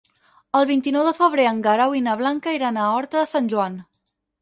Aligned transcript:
El 0.59 0.63
vint-i-nou 0.69 1.03
de 1.09 1.13
febrer 1.19 1.45
en 1.51 1.61
Guerau 1.69 1.95
i 2.01 2.03
na 2.09 2.17
Blanca 2.25 2.57
iran 2.61 2.83
a 2.83 2.91
Horta 2.97 3.23
de 3.25 3.31
Sant 3.37 3.55
Joan. 3.57 3.81